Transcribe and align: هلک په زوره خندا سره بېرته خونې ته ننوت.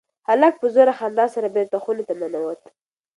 هلک 0.27 0.53
په 0.61 0.67
زوره 0.73 0.93
خندا 0.99 1.25
سره 1.35 1.47
بېرته 1.55 1.77
خونې 1.83 2.03
ته 2.09 2.13
ننوت. 2.21 2.61